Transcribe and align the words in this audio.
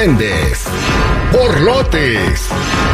argüendes, 0.00 0.64
borlotes 1.30 2.48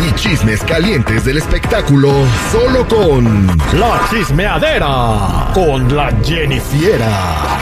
y 0.08 0.12
chismes 0.16 0.60
calientes 0.62 1.24
del 1.24 1.38
espectáculo 1.38 2.10
solo 2.50 2.86
con 2.88 3.46
La 3.78 4.00
chismeadera 4.10 5.52
con 5.54 5.94
la 5.94 6.10
Jennifiera. 6.24 7.58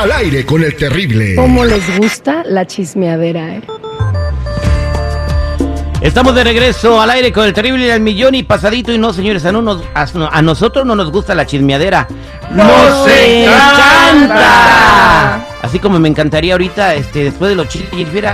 Al 0.00 0.12
aire 0.12 0.46
con 0.46 0.62
el 0.62 0.76
terrible. 0.76 1.34
¿Cómo 1.34 1.64
les 1.64 1.98
gusta 1.98 2.44
la 2.44 2.66
chismeadera, 2.66 3.56
eh? 3.56 3.62
Estamos 6.04 6.34
de 6.34 6.44
regreso 6.44 7.00
al 7.00 7.08
aire 7.10 7.32
con 7.32 7.46
el 7.46 7.54
terrible 7.54 7.86
del 7.86 8.00
millón 8.02 8.34
y 8.34 8.42
pasadito 8.42 8.92
y 8.92 8.98
no, 8.98 9.14
señores, 9.14 9.46
a, 9.46 9.52
no 9.52 9.62
nos- 9.62 9.82
a, 9.94 10.06
a 10.30 10.42
nosotros 10.42 10.84
no 10.84 10.94
nos 10.94 11.10
gusta 11.10 11.34
la 11.34 11.46
chismeadera. 11.46 12.06
¡Nos 12.50 13.08
encanta! 13.08 14.60
Así 15.62 15.78
como 15.78 15.98
me 15.98 16.10
encantaría 16.10 16.52
ahorita, 16.52 16.94
este, 16.94 17.24
después 17.24 17.48
de 17.48 17.54
los 17.56 17.68
chiles, 17.68 17.88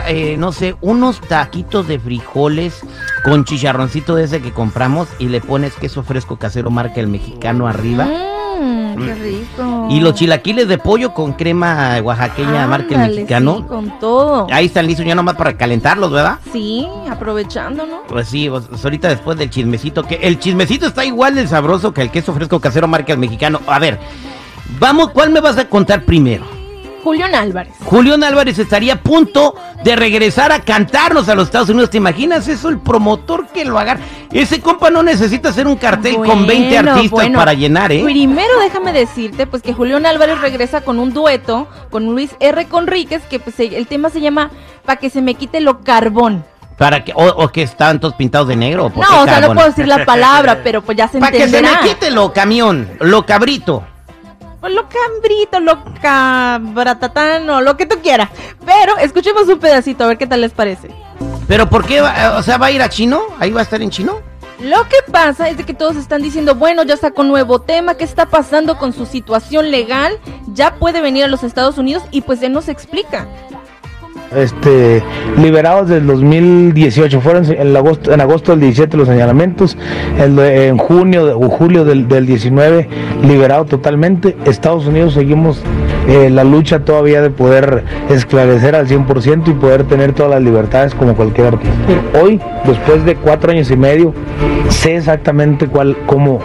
eh, 0.09 0.35
no 0.37 0.51
sé, 0.51 0.75
unos 0.81 1.21
taquitos 1.21 1.87
de 1.87 2.01
frijoles 2.01 2.81
con 3.25 3.45
chicharroncito 3.45 4.17
de 4.17 4.25
ese 4.25 4.43
que 4.43 4.51
compramos 4.53 5.07
y 5.21 5.29
le 5.29 5.41
pones 5.41 5.75
queso 5.75 6.03
fresco 6.03 6.37
casero 6.39 6.71
marca 6.71 6.99
el 7.01 7.07
mexicano 7.07 7.69
arriba. 7.69 8.09
Mmm, 8.61 9.05
qué 9.05 9.15
rico. 9.15 9.89
Y 9.91 10.01
los 10.01 10.15
chilaquiles 10.15 10.69
de 10.69 10.79
pollo 10.79 11.15
con 11.15 11.33
crema 11.33 11.99
oaxaqueña 12.03 12.67
marca 12.67 12.95
el 12.95 13.11
mexicano. 13.11 13.59
sí, 13.59 13.65
con 13.65 13.99
todo. 13.99 14.47
Ahí 14.51 14.67
están 14.67 14.87
listos 14.87 15.07
ya 15.07 15.15
nomás 15.15 15.37
para 15.37 15.57
calentarlos, 15.57 16.11
¿verdad? 16.13 16.39
Sí, 16.53 16.87
aprovechando, 17.09 17.87
¿no? 17.87 18.03
Pues 18.07 18.29
sí, 18.29 18.49
pues, 18.51 18.67
pues 18.69 18.85
ahorita 18.85 19.09
después 19.09 19.39
del 19.39 19.51
chismecito, 19.51 20.03
que 20.03 20.17
el 20.17 20.39
chismecito 20.39 20.87
está 20.87 21.05
igual 21.05 21.35
de 21.35 21.47
sabroso 21.47 21.93
que 21.95 22.03
el 22.03 22.11
queso 22.11 22.35
fresco 22.35 22.61
casero 22.61 22.87
marca 22.87 23.13
el 23.13 23.19
mexicano. 23.19 23.61
A 23.67 23.79
ver, 23.79 23.99
vamos, 24.79 25.11
¿cuál 25.11 25.31
me 25.31 25.41
vas 25.41 25.57
a 25.57 25.69
contar 25.69 26.05
primero? 26.05 26.60
Julián 27.03 27.35
Álvarez. 27.35 27.73
Julián 27.85 28.23
Álvarez 28.25 28.59
estaría 28.59 28.95
a 28.95 28.97
punto 28.97 29.55
de 29.83 29.97
regresar 29.97 30.53
a 30.53 30.61
cantarnos 30.61 31.29
a 31.29 31.35
los 31.35 31.47
Estados 31.47 31.69
Unidos. 31.71 31.91
¿Te 31.91 31.97
imaginas 31.97 32.47
eso? 32.49 32.69
El 32.69 32.79
promotor 32.79 33.49
que 33.49 33.65
lo 33.65 33.79
haga. 33.79 33.99
Ese 34.33 34.61
compa 34.61 34.91
no 34.91 35.03
necesita 35.03 35.49
hacer 35.49 35.67
un 35.67 35.77
cartel 35.77 36.17
con 36.17 36.47
20 36.47 36.69
Bueno, 36.75 36.91
artistas 36.93 37.11
bueno. 37.11 37.39
para 37.39 37.55
llenar, 37.55 37.91
¿eh? 37.93 38.03
Primero 38.05 38.59
déjame 38.61 38.93
decirte 38.93 39.47
pues 39.47 39.63
que 39.63 39.73
Julián 39.73 40.07
Álvarez 40.07 40.41
regresa 40.41 40.83
con 40.83 40.99
un 40.99 41.13
dueto 41.13 41.67
con 41.91 42.05
Luis 42.07 42.31
R. 42.41 42.67
Conríquez 42.67 43.23
que 43.29 43.41
pues 43.41 43.59
el 43.59 43.87
tema 43.87 44.11
se 44.11 44.21
llama 44.21 44.51
Pa' 44.85 44.97
que 44.97 45.11
se 45.11 45.23
me 45.23 45.35
quite 45.35 45.61
lo 45.61 45.81
carbón. 45.81 46.45
Para 46.79 47.05
que, 47.05 47.13
o, 47.15 47.27
o 47.27 47.49
que 47.53 47.63
estaban 47.63 48.01
todos 48.01 48.15
pintados 48.15 48.49
de 48.49 48.57
negro. 48.57 48.87
¿o 48.87 48.91
por 48.91 49.05
qué 49.07 49.13
No, 49.13 49.23
o 49.23 49.25
sea, 49.25 49.41
no 49.41 49.53
puedo 49.53 49.67
decir 49.69 49.87
la 49.87 50.07
palabra, 50.07 50.61
pero 50.65 50.81
pues 50.81 50.97
ya 50.97 51.09
se 51.09 51.19
Para 51.19 51.31
que 51.33 51.41
se 51.47 51.51
me 51.51 51.59
entenderá. 51.59 51.81
quite 51.83 52.11
lo 52.11 52.33
camión, 52.33 52.89
lo 53.01 53.27
cabrito. 53.27 53.85
Pues 54.61 54.75
lo 54.75 54.87
cambrito, 54.89 55.61
lo 55.61 55.83
cabratatano, 56.01 57.61
lo 57.61 57.77
que 57.77 57.87
tú 57.87 57.97
quieras. 58.03 58.29
Pero 58.65 58.97
escuchemos 58.99 59.49
un 59.49 59.59
pedacito 59.59 60.05
a 60.05 60.09
ver 60.09 60.19
qué 60.19 60.27
tal 60.27 60.41
les 60.43 60.53
parece. 60.53 60.91
Pero 61.49 61.69
¿por 61.69 61.85
qué? 61.87 62.01
va- 62.01 62.37
O 62.39 62.43
sea, 62.43 62.59
¿va 62.59 62.67
a 62.67 62.71
ir 62.71 62.83
a 62.83 62.89
chino? 62.89 63.23
¿Ahí 63.39 63.51
va 63.51 63.61
a 63.61 63.65
estar 63.65 63.81
en 63.83 63.91
chino? 63.91 64.21
Lo 64.61 64.83
que 64.89 64.97
pasa 65.11 65.49
es 65.49 65.57
de 65.57 65.65
que 65.65 65.73
todos 65.73 65.97
están 65.97 66.21
diciendo, 66.21 66.55
bueno, 66.55 66.83
ya 66.83 66.97
sacó 66.99 67.23
nuevo 67.25 67.63
tema, 67.63 67.95
¿qué 67.95 68.05
está 68.05 68.27
pasando 68.27 68.77
con 68.77 68.93
su 68.93 69.07
situación 69.07 69.71
legal? 69.71 70.19
Ya 70.53 70.75
puede 70.75 71.01
venir 71.01 71.25
a 71.25 71.29
los 71.29 71.43
Estados 71.43 71.79
Unidos 71.79 72.03
y 72.11 72.21
pues 72.21 72.43
él 72.43 72.53
nos 72.53 72.69
explica. 72.69 73.27
Este, 74.35 75.03
liberados 75.41 75.89
del 75.89 76.07
2018. 76.07 77.21
Fueron 77.21 77.45
en, 77.51 77.77
agosto, 77.77 78.13
en 78.13 78.21
agosto 78.21 78.53
del 78.53 78.61
17 78.61 78.97
los 78.97 79.09
señalamientos, 79.09 79.77
en 80.19 80.77
junio 80.79 81.39
o 81.39 81.49
julio 81.49 81.85
del, 81.85 82.09
del 82.09 82.27
19 82.27 82.89
liberado 83.23 83.65
totalmente. 83.65 84.37
Estados 84.45 84.87
Unidos 84.87 85.15
seguimos 85.15 85.63
eh, 86.09 86.31
la 86.31 86.45
lucha 86.45 86.81
todavía 86.81 87.21
de 87.23 87.31
poder 87.31 87.85
esclarecer 88.09 88.75
al 88.75 88.87
100% 88.89 89.49
y 89.49 89.53
poder 89.53 89.85
tener 89.85 90.13
todas 90.13 90.31
las 90.33 90.43
libertades 90.43 90.95
como 90.95 91.15
cualquier 91.15 91.49
artista. 91.49 91.75
Hoy, 92.23 92.41
después 92.65 93.05
de 93.05 93.17
cuatro 93.17 93.51
años 93.53 93.71
y 93.71 93.77
medio, 93.77 94.15
sé 94.69 94.97
exactamente 94.97 95.67
cuál, 95.67 95.97
cómo, 96.07 96.39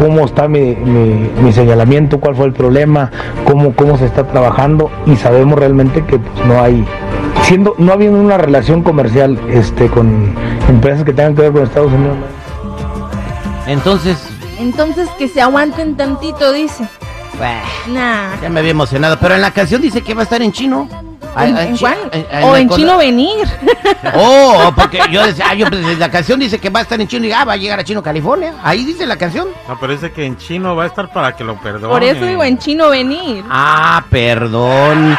cómo 0.00 0.24
está 0.24 0.48
mi, 0.48 0.74
mi- 0.76 1.30
mi 1.42 1.52
señalamiento, 1.52 2.18
cuál 2.20 2.34
fue 2.34 2.46
el 2.46 2.52
problema, 2.52 3.10
cómo, 3.44 3.72
cómo 3.74 3.96
se 3.98 4.06
está 4.06 4.24
trabajando 4.24 4.90
y 5.06 5.16
sabemos 5.16 5.58
realmente 5.58 6.02
que 6.04 6.18
pues, 6.18 6.46
no 6.46 6.60
hay, 6.60 6.84
siendo, 7.46 7.74
no 7.78 7.92
habiendo 7.92 8.18
una 8.18 8.36
relación 8.38 8.82
comercial 8.82 9.38
este, 9.48 9.88
con 9.88 10.34
empresas 10.68 11.04
que 11.04 11.12
tengan 11.12 11.34
que 11.34 11.42
ver 11.42 11.52
con 11.52 11.62
Estados 11.62 11.92
Unidos. 11.92 12.16
Entonces, 13.66 14.18
Entonces 14.58 15.08
que 15.18 15.28
se 15.28 15.40
aguanten 15.40 15.96
tantito, 15.96 16.52
dice. 16.52 16.84
bah, 17.38 17.62
Nah. 17.88 18.40
ya 18.40 18.48
me 18.48 18.60
había 18.60 18.70
emocionado. 18.72 19.18
Pero 19.20 19.34
en 19.34 19.40
la 19.40 19.50
canción 19.50 19.82
dice 19.82 20.02
que 20.02 20.14
va 20.14 20.22
a 20.22 20.24
estar 20.24 20.40
en 20.42 20.52
chino. 20.52 20.88
¿En, 21.38 21.54
en 21.58 21.74
chi- 21.74 21.80
cuál? 21.80 21.98
o 22.44 22.56
en 22.56 22.66
cosa- 22.68 22.80
chino 22.80 22.96
venir. 22.96 23.46
Oh, 24.14 24.72
porque 24.74 25.00
yo 25.10 25.24
decía, 25.26 25.46
ah, 25.50 25.54
yo 25.54 25.66
pues, 25.68 25.98
la 25.98 26.10
canción 26.10 26.38
dice 26.38 26.58
que 26.58 26.70
va 26.70 26.80
a 26.80 26.82
estar 26.82 27.00
en 27.00 27.08
chino 27.08 27.26
y 27.26 27.32
ah, 27.32 27.44
va 27.44 27.54
a 27.54 27.56
llegar 27.56 27.78
a 27.80 27.84
Chino, 27.84 28.02
California. 28.02 28.54
Ahí 28.62 28.84
dice 28.84 29.04
la 29.06 29.16
canción. 29.16 29.48
No, 29.68 29.78
pero 29.80 29.92
dice 29.92 30.12
que 30.12 30.24
en 30.24 30.36
chino 30.36 30.76
va 30.76 30.84
a 30.84 30.86
estar 30.86 31.12
para 31.12 31.34
que 31.36 31.42
lo 31.44 31.56
perdone. 31.60 31.88
Por 31.92 32.02
eso 32.04 32.24
digo 32.24 32.42
en 32.44 32.56
chino 32.58 32.88
venir. 32.88 33.44
Ah, 33.50 34.04
perdón. 34.10 35.16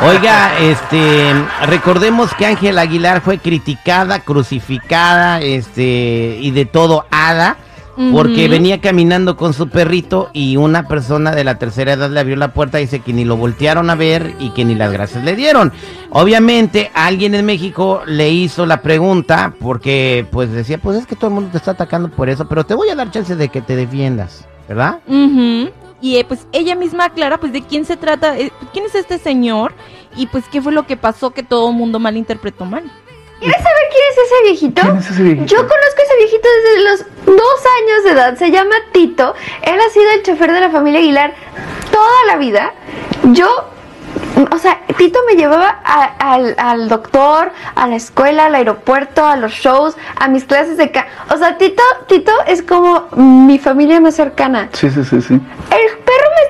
Oiga, 0.00 0.58
este, 0.58 1.34
recordemos 1.66 2.32
que 2.34 2.46
Ángel 2.46 2.78
Aguilar 2.78 3.20
fue 3.20 3.38
criticada, 3.38 4.20
crucificada, 4.20 5.40
este, 5.42 6.38
y 6.40 6.50
de 6.50 6.64
todo 6.64 7.04
hada, 7.10 7.58
porque 8.10 8.48
venía 8.48 8.80
caminando 8.80 9.36
con 9.36 9.52
su 9.52 9.68
perrito 9.68 10.30
y 10.32 10.56
una 10.56 10.88
persona 10.88 11.32
de 11.32 11.44
la 11.44 11.58
tercera 11.58 11.92
edad 11.92 12.10
le 12.10 12.20
abrió 12.20 12.36
la 12.36 12.54
puerta 12.54 12.80
y 12.80 12.84
dice 12.84 13.00
que 13.00 13.12
ni 13.12 13.26
lo 13.26 13.36
voltearon 13.36 13.90
a 13.90 13.94
ver 13.94 14.34
y 14.40 14.50
que 14.50 14.64
ni 14.64 14.74
las 14.74 14.92
gracias 14.92 15.24
le 15.24 15.36
dieron. 15.36 15.72
Obviamente, 16.08 16.90
alguien 16.94 17.34
en 17.34 17.44
México 17.44 18.00
le 18.06 18.30
hizo 18.30 18.64
la 18.64 18.80
pregunta 18.80 19.52
porque, 19.60 20.26
pues, 20.32 20.50
decía, 20.52 20.78
pues 20.78 20.96
es 20.96 21.06
que 21.06 21.16
todo 21.16 21.28
el 21.28 21.34
mundo 21.34 21.50
te 21.52 21.58
está 21.58 21.72
atacando 21.72 22.08
por 22.08 22.30
eso, 22.30 22.48
pero 22.48 22.64
te 22.64 22.74
voy 22.74 22.88
a 22.88 22.94
dar 22.94 23.10
chance 23.10 23.36
de 23.36 23.50
que 23.50 23.60
te 23.60 23.76
defiendas, 23.76 24.46
¿verdad? 24.66 25.00
Ujú. 25.06 25.70
Y 26.02 26.18
eh, 26.18 26.24
pues 26.26 26.46
ella 26.52 26.74
misma 26.74 27.06
aclara 27.06 27.38
pues 27.38 27.52
de 27.52 27.62
quién 27.62 27.86
se 27.86 27.96
trata, 27.96 28.36
eh, 28.36 28.52
quién 28.72 28.84
es 28.84 28.94
este 28.94 29.18
señor 29.18 29.72
y 30.16 30.26
pues 30.26 30.44
qué 30.50 30.60
fue 30.60 30.72
lo 30.72 30.86
que 30.86 30.96
pasó 30.96 31.30
que 31.30 31.44
todo 31.44 31.70
el 31.70 31.76
mundo 31.76 31.98
malinterpretó 32.00 32.64
mal. 32.64 32.82
¿Quieres 33.38 33.62
saber 33.62 33.82
quién 33.90 34.02
es 34.10 34.18
ese 34.18 34.42
viejito? 34.44 34.82
¿Quién 34.82 34.96
es 34.96 35.10
ese 35.10 35.22
viejito? 35.22 35.46
Yo 35.46 35.56
conozco 35.56 35.98
a 35.98 36.02
ese 36.04 36.16
viejito 36.16 36.48
desde 36.64 36.84
los 36.84 37.36
dos 37.36 37.60
años 37.80 38.04
de 38.04 38.10
edad. 38.10 38.36
Se 38.36 38.50
llama 38.50 38.74
Tito. 38.92 39.34
Él 39.62 39.80
ha 39.80 39.90
sido 39.90 40.10
el 40.12 40.22
chofer 40.22 40.52
de 40.52 40.60
la 40.60 40.70
familia 40.70 41.00
Aguilar 41.00 41.34
toda 41.90 42.24
la 42.26 42.36
vida. 42.36 42.72
Yo, 43.32 43.48
o 44.50 44.58
sea, 44.58 44.80
Tito 44.96 45.18
me 45.28 45.34
llevaba 45.36 45.80
a- 45.84 46.14
al, 46.34 46.54
al 46.58 46.88
doctor, 46.88 47.50
a 47.74 47.86
la 47.86 47.96
escuela, 47.96 48.46
al 48.46 48.54
aeropuerto, 48.54 49.26
a 49.26 49.36
los 49.36 49.52
shows, 49.52 49.96
a 50.18 50.28
mis 50.28 50.44
clases 50.44 50.76
de... 50.76 50.90
Ca 50.90 51.06
o 51.30 51.36
sea, 51.36 51.58
Tito, 51.58 51.82
Tito 52.08 52.32
es 52.46 52.62
como 52.62 53.08
mi 53.16 53.58
familia 53.58 54.00
más 54.00 54.14
cercana. 54.14 54.68
Sí, 54.72 54.90
sí, 54.90 55.04
sí, 55.04 55.20
sí. 55.22 55.40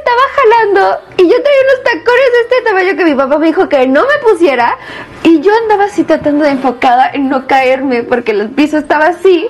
Estaba 0.03 0.21
jalando 0.37 1.01
y 1.17 1.23
yo 1.23 1.43
traía 1.43 1.61
unos 1.65 1.85
tacones 1.85 2.33
de 2.33 2.41
este 2.43 2.63
tamaño 2.65 2.97
que 2.97 3.05
mi 3.05 3.15
papá 3.15 3.39
me 3.39 3.47
dijo 3.47 3.69
que 3.69 3.87
no 3.87 4.03
me 4.03 4.19
pusiera 4.31 4.77
y 5.22 5.41
yo 5.41 5.53
andaba 5.63 5.84
así 5.84 6.03
tratando 6.04 6.45
de 6.45 6.51
enfocada 6.51 7.10
en 7.13 7.28
no 7.28 7.47
caerme 7.47 8.03
porque 8.03 8.33
el 8.33 8.51
piso 8.51 8.78
estaba 8.78 9.07
así 9.07 9.47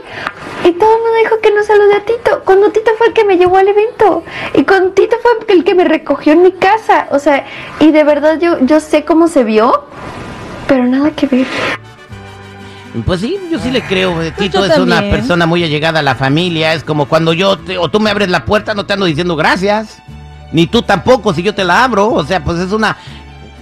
y 0.64 0.72
todo 0.72 0.94
el 0.96 1.02
mundo 1.02 1.16
dijo 1.22 1.40
que 1.42 1.50
no 1.52 1.62
saludé 1.62 1.96
a 1.96 2.04
Tito 2.04 2.42
cuando 2.44 2.70
Tito 2.70 2.90
fue 2.98 3.08
el 3.08 3.12
que 3.14 3.24
me 3.24 3.38
llevó 3.38 3.56
al 3.56 3.68
evento 3.68 4.22
y 4.54 4.64
cuando 4.64 4.90
Tito 4.90 5.16
fue 5.22 5.32
el 5.54 5.64
que 5.64 5.74
me 5.74 5.84
recogió 5.84 6.34
en 6.34 6.42
mi 6.42 6.52
casa 6.52 7.06
o 7.10 7.18
sea 7.18 7.46
y 7.80 7.90
de 7.90 8.04
verdad 8.04 8.38
yo, 8.38 8.58
yo 8.60 8.80
sé 8.80 9.04
cómo 9.04 9.28
se 9.28 9.44
vio 9.44 9.84
pero 10.68 10.84
nada 10.84 11.10
que 11.12 11.26
ver 11.26 11.46
Pues 13.06 13.20
sí, 13.22 13.38
yo 13.50 13.58
sí 13.58 13.70
le 13.70 13.80
creo. 13.82 14.20
eh, 14.22 14.32
Tito 14.32 14.58
yo 14.60 14.66
es 14.72 14.78
una 14.78 14.96
también. 14.96 15.16
persona 15.16 15.46
muy 15.46 15.64
allegada 15.64 16.00
a 16.00 16.02
la 16.02 16.14
familia. 16.14 16.74
Es 16.74 16.84
como 16.84 17.06
cuando 17.08 17.32
yo 17.32 17.58
te- 17.58 17.78
o 17.78 17.88
tú 17.88 18.00
me 18.00 18.10
abres 18.10 18.28
la 18.28 18.44
puerta, 18.44 18.74
no 18.74 18.84
te 18.84 18.92
ando 18.92 19.06
diciendo 19.06 19.34
gracias. 19.34 20.02
Ni 20.52 20.66
tú 20.66 20.82
tampoco 20.82 21.32
si 21.34 21.42
yo 21.42 21.54
te 21.54 21.64
la 21.64 21.84
abro. 21.84 22.10
O 22.10 22.24
sea, 22.24 22.42
pues 22.44 22.58
es 22.58 22.72
una 22.72 22.96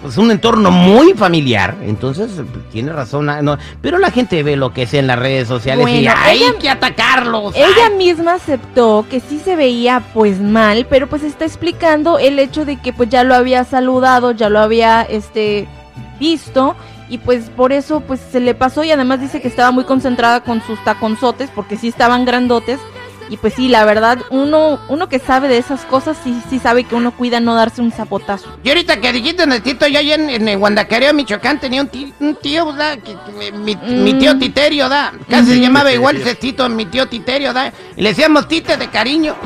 pues 0.03 0.17
un 0.17 0.31
entorno 0.31 0.71
muy 0.71 1.13
familiar. 1.13 1.77
Entonces, 1.83 2.31
eh, 2.39 2.45
tiene 2.73 2.91
razón. 2.93 3.29
ah, 3.29 3.43
no, 3.43 3.59
pero 3.83 3.99
la 3.99 4.11
gente 4.11 4.43
ve 4.43 4.57
lo 4.57 4.73
que 4.73 4.85
es 4.85 4.95
en 4.95 5.07
las 5.07 5.19
redes 5.19 5.47
sociales 5.47 5.87
y 5.89 6.07
hay 6.07 6.43
ella- 6.43 6.59
que 6.59 6.71
atacarlos. 6.71 7.55
Ella 7.55 7.67
ay". 7.91 7.97
misma 7.99 8.35
aceptó 8.35 9.05
que 9.11 9.21
sí 9.21 9.39
se 9.45 9.57
veía 9.57 10.03
pues 10.15 10.41
mal, 10.41 10.87
pero 10.89 11.07
pues 11.07 11.23
está 11.23 11.45
explicando 11.45 12.19
el 12.19 12.39
hecho 12.39 12.65
de 12.65 12.77
que 12.81 12.95
pues 12.95 13.11
ya 13.11 13.25
lo 13.25 13.35
había 13.35 13.65
saludado, 13.65 14.33
ya 14.33 14.49
lo 14.49 14.61
había 14.61 15.03
este 15.03 15.69
visto 16.19 16.77
y 17.11 17.19
pues 17.19 17.51
por 17.51 17.73
eso 17.73 18.01
pues 18.01 18.21
se 18.33 18.41
le 18.41 18.55
pasó 18.55 18.85
y 18.85 18.93
además 18.93 19.21
dice 19.21 19.41
que 19.43 19.49
estaba 19.49 19.71
muy 19.71 19.85
concentrada 19.85 20.41
con 20.41 20.63
sus 20.63 20.83
taconzotes 20.85 21.51
porque 21.55 21.77
sí 21.77 21.89
estaban 21.89 22.25
grandotes 22.25 22.79
y 23.31 23.37
pues 23.37 23.55
sí, 23.55 23.69
la 23.69 23.85
verdad, 23.85 24.19
uno 24.31 24.81
uno 24.89 25.09
que 25.09 25.21
sabe 25.21 25.47
de 25.49 25.57
esas 25.57 25.85
cosas 25.87 26.17
sí 26.23 26.43
sí 26.51 26.59
sabe 26.59 26.85
que 26.85 26.97
uno 26.97 27.13
cuida 27.13 27.39
no 27.41 27.55
darse 27.55 27.81
un 27.81 27.93
zapotazo. 27.93 28.59
Y 28.65 28.69
ahorita 28.69 29.01
que 29.01 29.13
dijiste 29.13 29.45
en 29.45 29.53
el 29.53 29.63
Tito, 29.63 29.87
yo 29.87 30.01
allá 30.01 30.17
en, 30.17 30.29
en 30.29 30.49
el 30.49 30.59
Guandacareo, 30.59 31.15
Michoacán, 31.15 31.61
tenía 31.61 31.81
un 31.81 31.89
tío, 31.89 32.13
un. 32.19 32.37
Que, 32.37 33.01
que 33.15 33.53
mi, 33.53 33.77
mi 33.77 34.15
tío 34.15 34.37
Titerio, 34.37 34.89
¿da? 34.89 35.13
Casi 35.29 35.53
se 35.53 35.61
llamaba 35.61 35.93
igual 35.93 36.17
ese 36.17 36.35
Tito, 36.35 36.69
mi 36.69 36.87
tío 36.87 37.07
Titerio, 37.07 37.53
¿da? 37.53 37.73
Y 37.97 38.03
le 38.03 38.09
decíamos 38.11 38.49
Tite 38.49 38.77
de 38.77 38.89
cariño. 38.89 39.37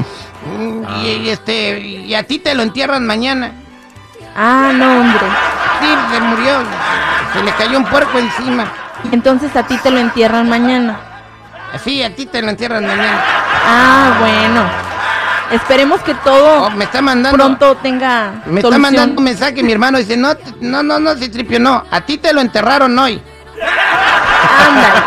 Mm, 0.58 0.84
Y, 1.04 1.08
y 1.08 1.28
este, 1.28 1.78
y 1.80 2.14
a 2.14 2.22
ti 2.22 2.38
te 2.38 2.54
lo 2.54 2.62
entierran 2.62 3.06
mañana. 3.06 3.52
Ah, 4.34 4.72
no, 4.74 5.00
hombre. 5.00 5.26
Sí, 5.80 5.88
se 6.14 6.20
murió. 6.20 6.54
Se 7.34 7.42
le 7.42 7.52
cayó 7.52 7.78
un 7.78 7.84
puerco 7.84 8.18
encima. 8.18 8.72
Entonces 9.12 9.54
a 9.56 9.66
ti 9.66 9.76
te 9.82 9.90
lo 9.90 9.98
entierran 9.98 10.48
mañana. 10.48 10.98
Sí, 11.84 12.02
a 12.02 12.14
ti 12.14 12.26
te 12.26 12.40
lo 12.40 12.50
entierran 12.50 12.86
mañana. 12.86 13.22
Ah, 13.66 14.16
bueno. 14.20 14.64
Esperemos 15.50 16.00
que 16.02 16.14
todo 16.14 16.64
Oh, 16.64 16.70
me 16.70 16.84
está 16.84 17.00
mandando. 17.02 17.36
pronto 17.36 17.76
tenga 17.76 18.42
Me 18.46 18.60
está 18.60 18.78
mandando 18.78 19.18
un 19.18 19.24
mensaje 19.24 19.62
mi 19.62 19.72
hermano. 19.72 19.98
Dice, 19.98 20.16
no, 20.16 20.34
no, 20.60 20.82
no, 20.82 20.98
no, 20.98 21.14
Citripio, 21.16 21.60
no. 21.60 21.84
A 21.90 22.00
ti 22.00 22.18
te 22.18 22.32
lo 22.32 22.40
enterraron 22.40 22.98
hoy. 22.98 23.20
Ándale. 24.66 25.00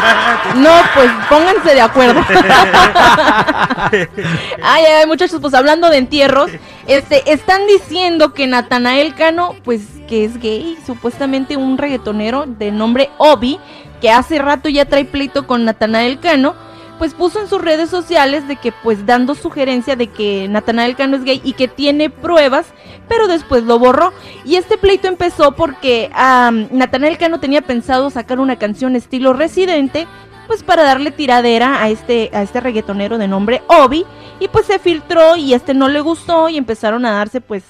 No, 0.55 0.71
pues 0.93 1.11
pónganse 1.29 1.73
de 1.73 1.81
acuerdo. 1.81 2.21
ay, 3.91 4.83
ay, 4.85 5.05
muchachos, 5.07 5.39
pues 5.41 5.53
hablando 5.53 5.89
de 5.89 5.97
entierros, 5.97 6.49
este, 6.87 7.31
están 7.31 7.61
diciendo 7.67 8.33
que 8.33 8.47
Natanael 8.47 9.13
Cano, 9.15 9.55
pues 9.63 9.81
que 10.07 10.25
es 10.25 10.39
gay, 10.39 10.77
supuestamente 10.85 11.57
un 11.57 11.77
reggaetonero 11.77 12.45
de 12.47 12.71
nombre 12.71 13.09
Obi, 13.17 13.59
que 14.01 14.09
hace 14.11 14.39
rato 14.39 14.69
ya 14.69 14.85
trae 14.85 15.05
pleito 15.05 15.45
con 15.47 15.65
Natanael 15.65 16.19
Cano, 16.19 16.55
pues 16.97 17.13
puso 17.13 17.39
en 17.39 17.47
sus 17.47 17.61
redes 17.61 17.89
sociales 17.89 18.47
de 18.47 18.55
que 18.55 18.71
pues 18.71 19.05
dando 19.05 19.35
sugerencia 19.35 19.95
de 19.95 20.07
que 20.07 20.47
Natanael 20.47 20.95
Cano 20.95 21.17
es 21.17 21.23
gay 21.23 21.41
y 21.43 21.53
que 21.53 21.67
tiene 21.67 22.09
pruebas, 22.09 22.67
pero 23.07 23.27
después 23.27 23.63
lo 23.63 23.79
borró. 23.79 24.13
Y 24.45 24.55
este 24.55 24.77
pleito 24.77 25.07
empezó 25.07 25.53
porque 25.53 26.09
am, 26.13 26.67
Natanael 26.71 27.17
Cano 27.17 27.39
tenía 27.39 27.61
pensado 27.61 28.09
sacar 28.09 28.39
una 28.39 28.57
canción 28.57 28.95
estilo 28.95 29.33
Residente, 29.33 30.07
pues 30.47 30.63
para 30.63 30.83
darle 30.83 31.11
tiradera 31.11 31.81
a 31.81 31.89
este, 31.89 32.29
a 32.33 32.41
este 32.41 32.61
reggaetonero 32.61 33.17
de 33.17 33.27
nombre 33.27 33.61
Obi, 33.67 34.05
y 34.39 34.47
pues 34.47 34.65
se 34.65 34.79
filtró 34.79 35.35
y 35.35 35.53
este 35.53 35.73
no 35.73 35.89
le 35.89 36.01
gustó 36.01 36.49
y 36.49 36.57
empezaron 36.57 37.05
a 37.05 37.11
darse 37.11 37.41
pues 37.41 37.63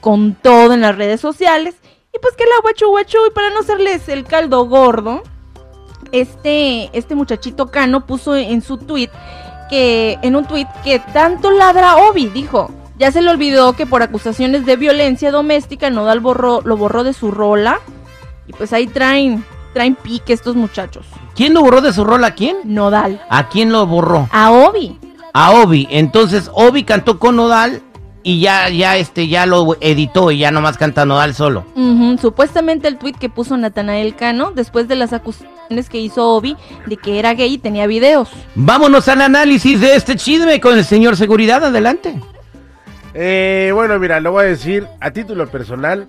con 0.00 0.34
todo 0.34 0.74
en 0.74 0.80
las 0.80 0.96
redes 0.96 1.20
sociales. 1.20 1.74
Y 2.12 2.18
pues 2.18 2.34
que 2.36 2.44
la 2.44 2.60
guachu 2.62 2.88
guachu, 2.88 3.18
y 3.28 3.30
para 3.30 3.50
no 3.50 3.60
hacerles 3.60 4.08
el 4.08 4.24
caldo 4.24 4.64
gordo, 4.64 5.22
este, 6.12 6.96
este 6.96 7.14
muchachito 7.14 7.70
Cano 7.70 8.06
puso 8.06 8.36
en 8.36 8.62
su 8.62 8.78
tweet 8.78 9.10
que, 9.68 10.18
en 10.22 10.36
un 10.36 10.44
tweet 10.44 10.66
que 10.84 10.98
tanto 10.98 11.50
ladra 11.50 11.96
Obi, 11.96 12.26
dijo. 12.26 12.70
Ya 12.98 13.10
se 13.10 13.22
le 13.22 13.30
olvidó 13.30 13.72
que 13.72 13.86
por 13.86 14.02
acusaciones 14.02 14.66
de 14.66 14.76
violencia 14.76 15.30
doméstica 15.30 15.88
Nodal 15.88 16.20
borró, 16.20 16.60
lo 16.62 16.76
borró 16.76 17.02
de 17.02 17.14
su 17.14 17.30
rola. 17.30 17.80
Y 18.46 18.52
pues 18.52 18.74
ahí 18.74 18.86
traen, 18.86 19.42
traen 19.72 19.94
pique 19.94 20.34
estos 20.34 20.54
muchachos. 20.54 21.06
¿Quién 21.34 21.54
lo 21.54 21.62
borró 21.62 21.80
de 21.80 21.94
su 21.94 22.04
rol 22.04 22.22
a 22.24 22.34
quién? 22.34 22.58
Nodal. 22.64 23.22
¿A 23.30 23.48
quién 23.48 23.72
lo 23.72 23.86
borró? 23.86 24.28
A 24.32 24.50
Obi. 24.50 24.98
A 25.32 25.52
Obi. 25.52 25.88
Entonces 25.90 26.50
Obi 26.52 26.84
cantó 26.84 27.18
con 27.18 27.36
Nodal 27.36 27.80
y 28.22 28.40
ya, 28.40 28.68
ya, 28.68 28.98
este, 28.98 29.28
ya 29.28 29.46
lo 29.46 29.76
editó 29.80 30.30
y 30.30 30.38
ya 30.38 30.50
nomás 30.50 30.76
canta 30.76 31.06
Nodal 31.06 31.34
solo. 31.34 31.64
Supuestamente 32.20 32.86
el 32.86 32.98
tweet 32.98 33.14
que 33.14 33.30
puso 33.30 33.56
Natanael 33.56 34.14
Cano 34.14 34.52
después 34.54 34.88
de 34.88 34.96
las 34.96 35.14
acusaciones 35.14 35.59
que 35.88 35.98
hizo 35.98 36.28
Obi 36.34 36.56
de 36.86 36.96
que 36.96 37.18
era 37.20 37.34
gay 37.34 37.54
y 37.54 37.58
tenía 37.58 37.86
videos. 37.86 38.28
Vámonos 38.56 39.06
al 39.08 39.20
análisis 39.20 39.80
de 39.80 39.94
este 39.94 40.16
chisme 40.16 40.60
con 40.60 40.76
el 40.76 40.84
señor 40.84 41.16
Seguridad. 41.16 41.64
Adelante. 41.64 42.20
Eh, 43.14 43.70
bueno, 43.72 43.98
mira, 44.00 44.18
lo 44.18 44.32
voy 44.32 44.46
a 44.46 44.48
decir 44.48 44.86
a 45.00 45.12
título 45.12 45.46
personal. 45.46 46.08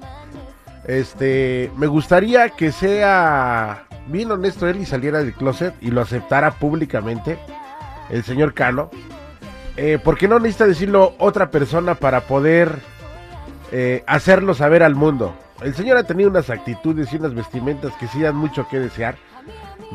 Este, 0.87 1.71
me 1.77 1.85
gustaría 1.85 2.49
que 2.49 2.71
sea 2.71 3.85
bien 4.07 4.31
honesto 4.31 4.67
él 4.67 4.81
y 4.81 4.85
saliera 4.85 5.19
del 5.19 5.33
closet 5.33 5.75
y 5.79 5.91
lo 5.91 6.01
aceptara 6.01 6.51
públicamente 6.51 7.37
el 8.09 8.23
señor 8.23 8.55
Cano. 8.55 8.89
Eh, 9.77 9.99
porque 10.03 10.27
no 10.27 10.39
necesita 10.39 10.65
decirlo 10.65 11.13
otra 11.19 11.51
persona 11.51 11.95
para 11.95 12.21
poder 12.21 12.79
eh, 13.71 14.03
hacerlo 14.07 14.55
saber 14.55 14.81
al 14.81 14.95
mundo. 14.95 15.35
El 15.61 15.75
señor 15.75 15.97
ha 15.97 16.03
tenido 16.03 16.31
unas 16.31 16.49
actitudes 16.49 17.13
y 17.13 17.17
unas 17.17 17.35
vestimentas 17.35 17.93
que 17.99 18.07
sí 18.07 18.21
dan 18.21 18.35
mucho 18.35 18.67
que 18.67 18.79
desear. 18.79 19.15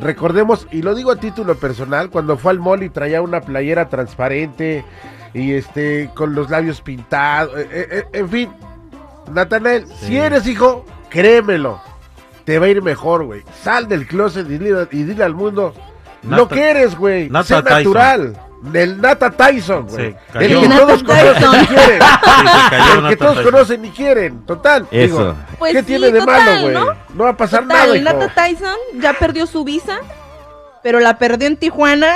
Recordemos, 0.01 0.67
y 0.71 0.83
lo 0.83 0.95
digo 0.95 1.11
a 1.11 1.17
título 1.17 1.55
personal, 1.57 2.11
cuando 2.11 2.37
fue 2.37 2.53
al 2.53 2.61
mall 2.61 2.83
y 2.83 2.91
traía 2.91 3.23
una 3.23 3.41
playera 3.41 3.89
transparente 3.89 4.85
y 5.33 5.53
este 5.55 6.11
con 6.15 6.35
los 6.35 6.51
labios 6.51 6.81
pintados, 6.83 7.59
eh, 7.59 7.69
eh, 7.71 7.87
eh, 7.91 8.05
en 8.13 8.29
fin, 8.29 8.51
Natanel, 9.33 9.87
si 10.01 10.17
eres 10.19 10.47
hijo, 10.47 10.85
créemelo, 11.09 11.81
te 12.45 12.59
va 12.59 12.67
a 12.67 12.69
ir 12.69 12.83
mejor, 12.83 13.25
güey. 13.25 13.43
Sal 13.63 13.89
del 13.89 14.07
closet 14.07 14.47
y 14.51 14.59
dile, 14.59 14.87
y 14.93 15.03
dile 15.05 15.25
al 15.25 15.35
mundo 15.35 15.75
lo 16.23 16.45
Nata- 16.45 16.55
que 16.55 16.71
eres, 16.71 16.97
güey. 16.97 17.29
Sé 17.43 17.55
Tyson. 18.33 18.46
Del 18.63 19.01
Nata 19.01 19.31
Tyson, 19.31 19.87
güey. 19.87 20.13
Sí, 20.13 20.17
el 20.41 20.61
que 20.61 20.69
Nata 20.69 20.87
todos 20.87 21.03
conocen 21.03 21.63
y 21.63 21.67
quieren. 21.67 22.01
Sí, 22.03 22.47
se 22.47 22.71
cayó 22.71 22.99
el 23.01 23.09
que 23.09 23.17
todos 23.17 23.35
Tyson. 23.37 23.53
conocen 23.53 23.85
y 23.85 23.91
quieren. 23.91 24.47
Total. 24.47 24.87
Eso. 24.91 25.19
Digo, 25.19 25.35
Pues 25.59 25.73
¿Qué 25.73 25.79
sí, 25.81 25.85
tiene 25.87 26.11
de 26.11 26.21
total, 26.21 26.41
malo, 26.45 26.61
güey? 26.63 26.75
¿no? 26.75 26.87
¿no? 27.15 27.25
va 27.25 27.31
a 27.31 27.37
pasar 27.37 27.63
Total, 27.63 27.79
nada, 27.79 27.97
hijo. 27.97 28.05
Nata 28.05 28.35
Tyson 28.35 28.77
ya 29.01 29.13
perdió 29.13 29.47
su 29.47 29.63
visa, 29.65 29.99
pero 30.83 31.01
la 31.01 31.19
perdió 31.19 31.47
en 31.49 31.57
Tijuana, 31.57 32.15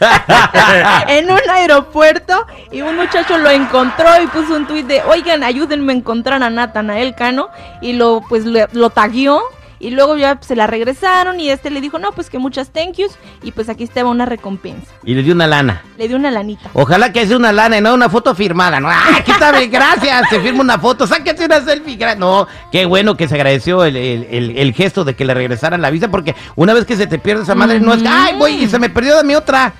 en 1.08 1.30
un 1.30 1.40
aeropuerto, 1.50 2.46
y 2.70 2.82
un 2.82 2.96
muchacho 2.96 3.38
lo 3.38 3.50
encontró 3.50 4.08
y 4.22 4.26
puso 4.26 4.54
un 4.56 4.66
tuit 4.66 4.86
de, 4.86 5.02
oigan, 5.02 5.42
ayúdenme 5.42 5.92
a 5.92 5.96
encontrar 5.96 6.42
a 6.42 6.50
Natanael 6.50 7.14
Cano, 7.14 7.48
y 7.80 7.94
lo, 7.94 8.22
pues, 8.28 8.44
le- 8.44 8.68
lo 8.72 8.90
tagueó, 8.90 9.42
y 9.86 9.90
luego 9.90 10.16
ya 10.16 10.38
se 10.40 10.56
la 10.56 10.66
regresaron, 10.66 11.40
y 11.40 11.50
este 11.50 11.70
le 11.70 11.80
dijo, 11.80 11.98
no, 11.98 12.12
pues 12.12 12.30
que 12.30 12.38
muchas 12.38 12.70
thank 12.70 12.94
yous, 12.96 13.12
y 13.42 13.52
pues 13.52 13.68
aquí 13.68 13.84
estaba 13.84 14.10
una 14.10 14.26
recompensa. 14.26 14.92
Y 15.04 15.14
le 15.14 15.22
dio 15.22 15.34
una 15.34 15.46
lana. 15.46 15.82
Le 15.98 16.08
dio 16.08 16.16
una 16.16 16.30
lanita. 16.30 16.70
Ojalá 16.72 17.12
que 17.12 17.26
sea 17.26 17.36
una 17.36 17.52
lana 17.52 17.78
y 17.78 17.80
no 17.80 17.94
una 17.94 18.08
foto 18.08 18.34
firmada. 18.34 18.80
No, 18.80 18.88
¡ay, 18.90 19.22
quítame! 19.24 19.66
Gracias. 19.74 20.28
Se 20.30 20.40
firma 20.40 20.60
una 20.60 20.78
foto. 20.78 21.06
Sáquese 21.06 21.44
una 21.44 21.60
selfie. 21.60 21.98
No, 22.16 22.46
qué 22.72 22.86
bueno 22.86 23.16
que 23.16 23.28
se 23.28 23.34
agradeció 23.34 23.84
el, 23.84 23.96
el- 23.96 24.26
el- 24.30 24.58
el 24.58 24.72
gesto 24.74 25.04
de 25.04 25.14
que 25.14 25.24
le 25.24 25.34
regresaran 25.34 25.80
la 25.82 25.90
visa. 25.90 26.08
Porque 26.10 26.34
una 26.56 26.74
vez 26.74 26.84
que 26.84 26.96
se 26.96 27.06
te 27.06 27.18
pierde 27.18 27.42
esa 27.44 27.54
madre, 27.54 27.78
no 27.80 27.92
es 27.94 28.02
que, 28.02 28.08
¡ay, 28.08 28.36
voy! 28.38 28.52
Y 28.64 28.68
se 28.68 28.78
me 28.78 28.88
perdió 28.90 29.16
de 29.16 29.24
mi 29.24 29.34
otra. 29.34 29.72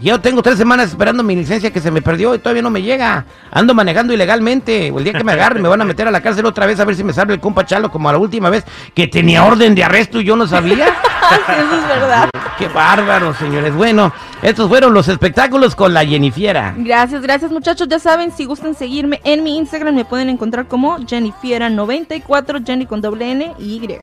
Yo 0.00 0.20
tengo 0.20 0.42
tres 0.42 0.58
semanas 0.58 0.88
esperando 0.90 1.22
mi 1.22 1.36
licencia 1.36 1.70
que 1.70 1.80
se 1.80 1.90
me 1.90 2.02
perdió 2.02 2.34
y 2.34 2.38
todavía 2.38 2.62
no 2.62 2.70
me 2.70 2.82
llega. 2.82 3.24
Ando 3.50 3.74
manejando 3.74 4.12
ilegalmente. 4.12 4.88
El 4.88 5.04
día 5.04 5.12
que 5.12 5.24
me 5.24 5.32
agarren 5.32 5.62
me 5.62 5.68
van 5.68 5.80
a 5.80 5.84
meter 5.84 6.08
a 6.08 6.10
la 6.10 6.20
cárcel 6.20 6.44
otra 6.46 6.66
vez 6.66 6.80
a 6.80 6.84
ver 6.84 6.96
si 6.96 7.04
me 7.04 7.12
sale 7.12 7.34
el 7.34 7.40
compa 7.40 7.64
Chalo 7.64 7.90
como 7.90 8.10
la 8.10 8.18
última 8.18 8.50
vez 8.50 8.64
que 8.94 9.06
tenía 9.06 9.44
orden 9.44 9.74
de 9.74 9.84
arresto 9.84 10.20
y 10.20 10.24
yo 10.24 10.34
no 10.34 10.46
sabía. 10.46 10.86
sí, 10.86 11.52
eso 11.52 11.76
es 11.76 11.88
verdad. 11.88 12.30
Qué 12.58 12.68
bárbaro, 12.68 13.34
señores. 13.34 13.74
Bueno, 13.74 14.12
estos 14.42 14.68
fueron 14.68 14.92
los 14.92 15.08
espectáculos 15.08 15.74
con 15.74 15.94
la 15.94 16.04
Jennifiera. 16.04 16.74
Gracias, 16.76 17.22
gracias 17.22 17.50
muchachos. 17.50 17.88
Ya 17.88 17.98
saben, 17.98 18.32
si 18.32 18.44
gustan 18.44 18.74
seguirme 18.74 19.20
en 19.24 19.42
mi 19.42 19.56
Instagram 19.56 19.94
me 19.94 20.04
pueden 20.04 20.28
encontrar 20.28 20.66
como 20.66 20.98
Jennifiera94, 20.98 22.66
Jenny 22.66 22.86
con 22.86 23.00
doble 23.00 23.30
N 23.30 23.54
y 23.58 23.76
Y. 23.76 23.98